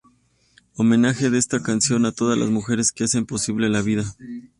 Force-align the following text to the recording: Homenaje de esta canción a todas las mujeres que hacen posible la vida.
Homenaje 0.77 1.29
de 1.29 1.37
esta 1.37 1.61
canción 1.61 2.07
a 2.07 2.11
todas 2.11 2.35
las 2.35 2.49
mujeres 2.49 2.91
que 2.91 3.03
hacen 3.03 3.27
posible 3.27 3.69
la 3.69 3.83
vida. 3.83 4.15